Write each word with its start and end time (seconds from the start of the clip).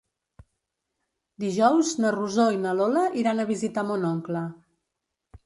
Dijous 1.43 1.91
na 2.05 2.13
Rosó 2.15 2.47
i 2.57 2.59
na 2.65 2.73
Lola 2.81 3.05
iran 3.25 3.45
a 3.45 3.47
visitar 3.53 3.87
mon 3.93 4.09
oncle. 4.15 4.45